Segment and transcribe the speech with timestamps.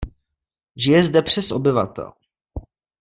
[0.75, 2.11] Žije zde přes obyvatel.